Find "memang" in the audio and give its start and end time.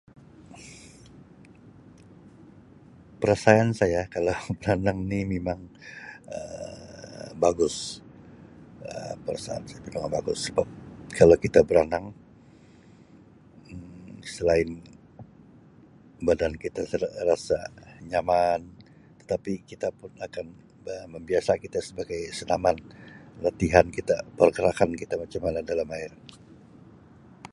5.33-5.59